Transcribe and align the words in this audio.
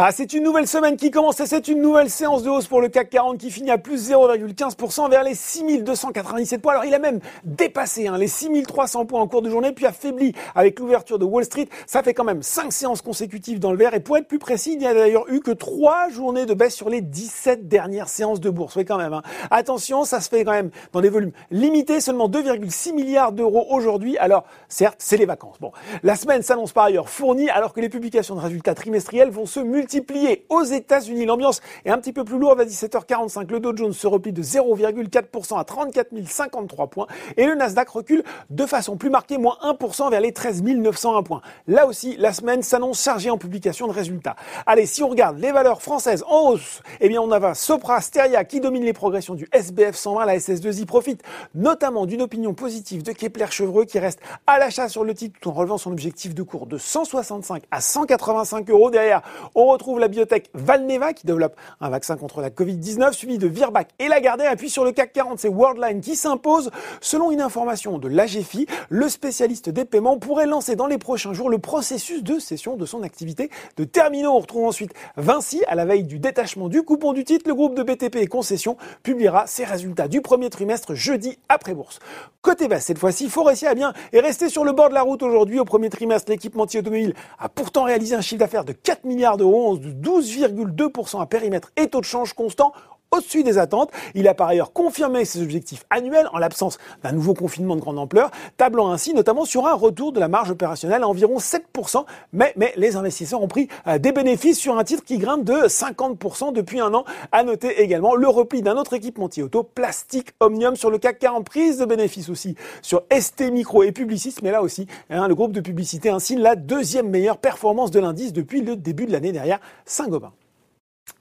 Ah, 0.00 0.12
c'est 0.12 0.32
une 0.32 0.44
nouvelle 0.44 0.68
semaine 0.68 0.96
qui 0.96 1.10
commence 1.10 1.40
et 1.40 1.46
c'est 1.46 1.66
une 1.66 1.82
nouvelle 1.82 2.08
séance 2.08 2.44
de 2.44 2.50
hausse 2.50 2.68
pour 2.68 2.80
le 2.80 2.88
CAC 2.88 3.10
40 3.10 3.36
qui 3.36 3.50
finit 3.50 3.72
à 3.72 3.78
plus 3.78 4.12
0,15% 4.12 5.10
vers 5.10 5.24
les 5.24 5.34
6297 5.34 6.62
points. 6.62 6.74
Alors 6.74 6.84
il 6.84 6.94
a 6.94 7.00
même 7.00 7.18
dépassé 7.42 8.06
hein, 8.06 8.16
les 8.16 8.28
6300 8.28 9.06
points 9.06 9.20
en 9.20 9.26
cours 9.26 9.42
de 9.42 9.50
journée 9.50 9.72
puis 9.72 9.86
affaibli 9.86 10.34
avec 10.54 10.78
l'ouverture 10.78 11.18
de 11.18 11.24
Wall 11.24 11.44
Street. 11.44 11.68
Ça 11.88 12.04
fait 12.04 12.14
quand 12.14 12.22
même 12.22 12.44
5 12.44 12.72
séances 12.72 13.02
consécutives 13.02 13.58
dans 13.58 13.72
le 13.72 13.76
vert 13.76 13.92
et 13.92 13.98
pour 13.98 14.16
être 14.16 14.28
plus 14.28 14.38
précis, 14.38 14.74
il 14.74 14.78
n'y 14.78 14.86
a 14.86 14.94
d'ailleurs 14.94 15.28
eu 15.32 15.40
que 15.40 15.50
3 15.50 16.10
journées 16.10 16.46
de 16.46 16.54
baisse 16.54 16.76
sur 16.76 16.90
les 16.90 17.00
17 17.00 17.66
dernières 17.66 18.08
séances 18.08 18.38
de 18.38 18.50
bourse. 18.50 18.76
Oui 18.76 18.84
quand 18.84 18.98
même. 18.98 19.14
Hein. 19.14 19.22
Attention, 19.50 20.04
ça 20.04 20.20
se 20.20 20.28
fait 20.28 20.44
quand 20.44 20.52
même 20.52 20.70
dans 20.92 21.00
des 21.00 21.10
volumes 21.10 21.32
limités, 21.50 22.00
seulement 22.00 22.28
2,6 22.28 22.94
milliards 22.94 23.32
d'euros 23.32 23.66
aujourd'hui. 23.68 24.16
Alors 24.18 24.44
certes, 24.68 24.98
c'est 25.00 25.16
les 25.16 25.26
vacances. 25.26 25.56
Bon, 25.60 25.72
la 26.04 26.14
semaine 26.14 26.42
s'annonce 26.42 26.72
par 26.72 26.84
ailleurs 26.84 27.08
fournie 27.08 27.50
alors 27.50 27.72
que 27.72 27.80
les 27.80 27.88
publications 27.88 28.36
de 28.36 28.40
résultats 28.40 28.76
trimestriels 28.76 29.30
vont 29.30 29.46
se 29.46 29.58
multiplier 29.58 29.87
multiplié 29.88 30.44
aux 30.50 30.64
États-Unis. 30.64 31.24
L'ambiance 31.24 31.62
est 31.86 31.90
un 31.90 31.96
petit 31.96 32.12
peu 32.12 32.22
plus 32.22 32.38
lourde 32.38 32.60
à 32.60 32.66
17h45. 32.66 33.50
Le 33.50 33.58
Dow 33.58 33.74
Jones 33.74 33.94
se 33.94 34.06
replie 34.06 34.34
de 34.34 34.42
0,4% 34.42 35.58
à 35.58 35.64
34 35.64 36.08
053 36.26 36.88
points 36.88 37.06
et 37.38 37.46
le 37.46 37.54
Nasdaq 37.54 37.88
recule 37.88 38.22
de 38.50 38.66
façon 38.66 38.98
plus 38.98 39.08
marquée, 39.08 39.38
moins 39.38 39.56
1% 39.62 40.10
vers 40.10 40.20
les 40.20 40.32
13 40.32 40.62
901 40.62 41.22
points. 41.22 41.40
Là 41.66 41.86
aussi, 41.86 42.16
la 42.18 42.34
semaine 42.34 42.62
s'annonce 42.62 43.02
chargée 43.02 43.30
en 43.30 43.38
publication 43.38 43.86
de 43.86 43.92
résultats. 43.92 44.36
Allez, 44.66 44.84
si 44.84 45.02
on 45.02 45.08
regarde 45.08 45.38
les 45.38 45.52
valeurs 45.52 45.80
françaises 45.80 46.22
en 46.28 46.50
hausse, 46.50 46.82
eh 47.00 47.08
bien 47.08 47.22
on 47.22 47.32
a 47.32 47.54
Sopra 47.54 48.02
Steria 48.02 48.44
qui 48.44 48.60
domine 48.60 48.84
les 48.84 48.92
progressions 48.92 49.34
du 49.34 49.48
SBF 49.52 49.96
120. 49.96 50.26
La 50.26 50.36
SS2I 50.36 50.84
profite 50.84 51.22
notamment 51.54 52.04
d'une 52.04 52.20
opinion 52.20 52.52
positive 52.52 53.02
de 53.02 53.12
Kepler 53.12 53.46
Chevreux 53.50 53.86
qui 53.86 53.98
reste 53.98 54.20
à 54.46 54.58
l'achat 54.58 54.90
sur 54.90 55.04
le 55.04 55.14
titre 55.14 55.38
tout 55.40 55.48
en 55.48 55.52
relevant 55.52 55.78
son 55.78 55.92
objectif 55.92 56.34
de 56.34 56.42
cours 56.42 56.66
de 56.66 56.76
165 56.76 57.62
à 57.70 57.80
185 57.80 58.68
euros. 58.68 58.90
Derrière, 58.90 59.22
on 59.54 59.77
retrouve 59.78 60.00
la 60.00 60.08
biotech 60.08 60.50
Valneva 60.54 61.12
qui 61.12 61.24
développe 61.24 61.54
un 61.80 61.88
vaccin 61.88 62.16
contre 62.16 62.40
la 62.40 62.50
Covid-19, 62.50 63.12
suivi 63.12 63.38
de 63.38 63.46
Virbac 63.46 63.88
et 63.98 64.08
Lagardère. 64.08 64.52
Et 64.52 64.56
puis 64.56 64.70
sur 64.70 64.84
le 64.84 64.92
CAC 64.92 65.12
40, 65.12 65.38
c'est 65.38 65.48
Worldline 65.48 66.00
qui 66.00 66.16
s'impose. 66.16 66.70
Selon 67.00 67.30
une 67.30 67.40
information 67.40 67.98
de 67.98 68.08
l'AGFI, 68.08 68.66
le 68.88 69.08
spécialiste 69.08 69.70
des 69.70 69.84
paiements 69.84 70.18
pourrait 70.18 70.46
lancer 70.46 70.74
dans 70.74 70.88
les 70.88 70.98
prochains 70.98 71.32
jours 71.32 71.48
le 71.48 71.58
processus 71.58 72.22
de 72.22 72.38
cession 72.38 72.76
de 72.76 72.84
son 72.84 73.02
activité 73.02 73.50
de 73.76 73.84
terminaux. 73.84 74.32
On 74.32 74.40
retrouve 74.40 74.66
ensuite 74.66 74.92
Vinci 75.16 75.62
à 75.68 75.76
la 75.76 75.84
veille 75.84 76.04
du 76.04 76.18
détachement 76.18 76.68
du 76.68 76.82
coupon 76.82 77.12
du 77.12 77.24
titre. 77.24 77.48
Le 77.48 77.54
groupe 77.54 77.76
de 77.76 77.84
BTP 77.84 78.16
et 78.16 78.26
Concession 78.26 78.76
publiera 79.04 79.46
ses 79.46 79.64
résultats 79.64 80.08
du 80.08 80.20
premier 80.20 80.50
trimestre 80.50 80.94
jeudi 80.94 81.38
après 81.48 81.74
bourse. 81.74 82.00
Côté 82.42 82.66
baisse, 82.66 82.86
cette 82.86 82.98
fois-ci, 82.98 83.28
Forestia 83.28 83.74
bien 83.74 83.92
est 84.12 84.20
resté 84.20 84.48
sur 84.48 84.64
le 84.64 84.72
bord 84.72 84.88
de 84.88 84.94
la 84.94 85.02
route 85.02 85.22
aujourd'hui. 85.22 85.60
Au 85.60 85.64
premier 85.64 85.88
trimestre, 85.88 86.30
l'équipementier 86.30 86.80
automobile 86.80 87.14
a 87.38 87.48
pourtant 87.48 87.84
réalisé 87.84 88.14
un 88.14 88.20
chiffre 88.20 88.40
d'affaires 88.40 88.64
de 88.64 88.72
4 88.72 89.04
milliards 89.04 89.36
d'euros 89.36 89.67
de 89.76 89.90
12,2% 89.90 91.20
à 91.20 91.26
périmètre 91.26 91.70
et 91.76 91.88
taux 91.88 92.00
de 92.00 92.04
change 92.04 92.32
constant 92.32 92.72
au-dessus 93.10 93.42
des 93.42 93.58
attentes. 93.58 93.90
Il 94.14 94.28
a 94.28 94.34
par 94.34 94.48
ailleurs 94.48 94.72
confirmé 94.72 95.24
ses 95.24 95.42
objectifs 95.42 95.84
annuels 95.90 96.28
en 96.32 96.38
l'absence 96.38 96.78
d'un 97.02 97.12
nouveau 97.12 97.34
confinement 97.34 97.76
de 97.76 97.80
grande 97.80 97.98
ampleur, 97.98 98.30
tablant 98.56 98.90
ainsi 98.90 99.14
notamment 99.14 99.44
sur 99.44 99.66
un 99.66 99.74
retour 99.74 100.12
de 100.12 100.20
la 100.20 100.28
marge 100.28 100.50
opérationnelle 100.50 101.02
à 101.02 101.08
environ 101.08 101.38
7%. 101.38 102.04
Mais, 102.32 102.54
les 102.76 102.96
investisseurs 102.96 103.42
ont 103.42 103.48
pris 103.48 103.68
euh, 103.86 103.98
des 103.98 104.12
bénéfices 104.12 104.58
sur 104.58 104.78
un 104.78 104.84
titre 104.84 105.04
qui 105.04 105.18
grimpe 105.18 105.44
de 105.44 105.54
50% 105.54 106.52
depuis 106.52 106.80
un 106.80 106.92
an. 106.94 107.04
À 107.32 107.42
noter 107.42 107.80
également 107.80 108.14
le 108.14 108.28
repli 108.28 108.62
d'un 108.62 108.76
autre 108.76 108.94
équipementier 108.94 109.42
auto, 109.42 109.62
Plastique 109.62 110.30
Omnium, 110.40 110.76
sur 110.76 110.90
le 110.90 110.98
CAC 110.98 111.18
40, 111.18 111.44
prise 111.44 111.78
de 111.78 111.84
bénéfices 111.84 112.28
aussi 112.28 112.56
sur 112.82 113.02
ST 113.12 113.50
Micro 113.50 113.82
et 113.82 113.92
Publicis, 113.92 114.34
mais 114.42 114.50
là 114.50 114.62
aussi, 114.62 114.86
hein, 115.10 115.28
le 115.28 115.34
groupe 115.34 115.52
de 115.52 115.60
publicité 115.60 116.10
ainsi 116.10 116.36
la 116.36 116.56
deuxième 116.56 117.08
meilleure 117.08 117.38
performance 117.38 117.90
de 117.90 118.00
l'indice 118.00 118.32
depuis 118.32 118.60
le 118.60 118.76
début 118.76 119.06
de 119.06 119.12
l'année 119.12 119.32
derrière 119.32 119.60
Saint-Gobain. 119.84 120.32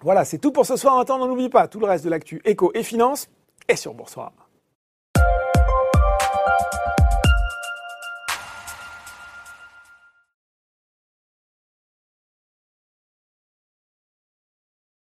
Voilà, 0.01 0.25
c'est 0.25 0.37
tout 0.37 0.51
pour 0.51 0.65
ce 0.65 0.75
soir. 0.75 0.95
Maintenant, 0.95 1.25
n'oublie 1.27 1.49
pas 1.49 1.67
tout 1.67 1.79
le 1.79 1.85
reste 1.85 2.05
de 2.05 2.09
l'actu 2.09 2.41
éco 2.45 2.71
et 2.73 2.83
finance 2.83 3.29
est 3.67 3.75
sur 3.75 3.93
Boursorama. 3.93 4.46